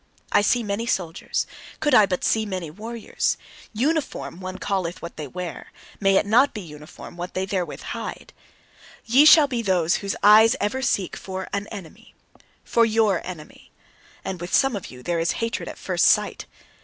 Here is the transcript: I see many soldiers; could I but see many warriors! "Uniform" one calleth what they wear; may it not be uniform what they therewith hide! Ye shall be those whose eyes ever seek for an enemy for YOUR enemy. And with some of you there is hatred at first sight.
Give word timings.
I 0.31 0.41
see 0.41 0.63
many 0.63 0.87
soldiers; 0.87 1.45
could 1.79 1.93
I 1.93 2.07
but 2.07 2.23
see 2.23 2.43
many 2.43 2.71
warriors! 2.71 3.37
"Uniform" 3.71 4.39
one 4.39 4.57
calleth 4.57 4.99
what 4.99 5.15
they 5.15 5.27
wear; 5.27 5.71
may 5.99 6.15
it 6.15 6.25
not 6.25 6.55
be 6.55 6.61
uniform 6.61 7.17
what 7.17 7.35
they 7.35 7.45
therewith 7.45 7.81
hide! 7.83 8.33
Ye 9.05 9.25
shall 9.25 9.45
be 9.47 9.61
those 9.61 9.97
whose 9.97 10.15
eyes 10.23 10.55
ever 10.59 10.81
seek 10.81 11.15
for 11.15 11.47
an 11.53 11.67
enemy 11.67 12.15
for 12.63 12.83
YOUR 12.83 13.21
enemy. 13.23 13.71
And 14.25 14.41
with 14.41 14.51
some 14.55 14.75
of 14.75 14.87
you 14.89 15.03
there 15.03 15.19
is 15.19 15.33
hatred 15.33 15.69
at 15.69 15.77
first 15.77 16.05
sight. 16.05 16.47